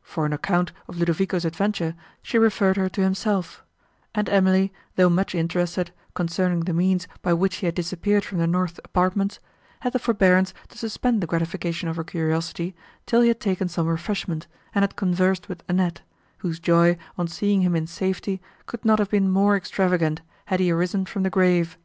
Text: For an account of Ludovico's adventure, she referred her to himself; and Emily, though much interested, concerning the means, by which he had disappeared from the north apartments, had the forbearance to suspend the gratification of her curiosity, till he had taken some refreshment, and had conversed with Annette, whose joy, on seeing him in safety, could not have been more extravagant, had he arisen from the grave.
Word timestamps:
For 0.00 0.24
an 0.24 0.32
account 0.32 0.72
of 0.88 0.96
Ludovico's 0.96 1.44
adventure, 1.44 1.94
she 2.22 2.38
referred 2.38 2.78
her 2.78 2.88
to 2.88 3.02
himself; 3.02 3.62
and 4.14 4.26
Emily, 4.30 4.72
though 4.96 5.10
much 5.10 5.34
interested, 5.34 5.92
concerning 6.14 6.60
the 6.60 6.72
means, 6.72 7.06
by 7.20 7.34
which 7.34 7.56
he 7.56 7.66
had 7.66 7.74
disappeared 7.74 8.24
from 8.24 8.38
the 8.38 8.46
north 8.46 8.80
apartments, 8.82 9.40
had 9.80 9.92
the 9.92 9.98
forbearance 9.98 10.54
to 10.70 10.78
suspend 10.78 11.20
the 11.20 11.26
gratification 11.26 11.86
of 11.90 11.96
her 11.96 12.04
curiosity, 12.04 12.74
till 13.04 13.20
he 13.20 13.28
had 13.28 13.40
taken 13.40 13.68
some 13.68 13.86
refreshment, 13.86 14.46
and 14.74 14.84
had 14.84 14.96
conversed 14.96 15.50
with 15.50 15.62
Annette, 15.68 16.00
whose 16.38 16.58
joy, 16.60 16.96
on 17.18 17.28
seeing 17.28 17.60
him 17.60 17.76
in 17.76 17.86
safety, 17.86 18.40
could 18.64 18.86
not 18.86 18.98
have 18.98 19.10
been 19.10 19.28
more 19.30 19.54
extravagant, 19.54 20.22
had 20.46 20.60
he 20.60 20.70
arisen 20.70 21.04
from 21.04 21.24
the 21.24 21.28
grave. 21.28 21.76